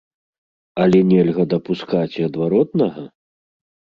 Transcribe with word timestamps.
Але 0.85 1.01
нельга 1.09 1.43
дапускаць 1.51 2.17
і 2.21 2.27
адваротнага! 2.29 3.01